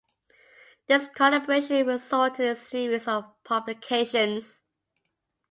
This 0.87 1.07
collaboration 1.09 1.85
resulted 1.85 2.47
in 2.47 2.55
series 2.55 3.07
of 3.07 3.25
publications. 3.43 4.63